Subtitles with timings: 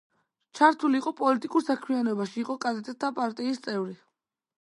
[0.59, 3.95] ჩართული იყო პოლიტიკურ საქმიანობაში, იყო კადეტთა პარტიის წევრი.